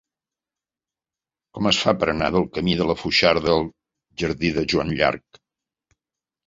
Com 1.57 1.69
es 1.73 1.79
fa 1.83 1.93
per 2.05 2.09
anar 2.15 2.31
del 2.37 2.47
camí 2.57 2.75
de 2.81 2.89
la 2.93 2.97
Foixarda 3.03 3.55
al 3.59 3.71
jardí 4.25 4.53
de 4.59 4.69
Joan 4.75 4.93
Llarch? 5.01 5.45